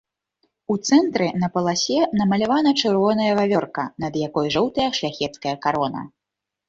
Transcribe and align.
У 0.75 0.75
цэнтры 0.87 1.27
на 1.43 1.49
паласе 1.57 1.99
намалявана 2.21 2.73
чырвоная 2.83 3.31
вавёрка, 3.41 3.83
над 4.05 4.13
якой 4.27 4.53
жоўтая 4.57 4.89
шляхецкая 5.01 5.55
карона. 5.67 6.01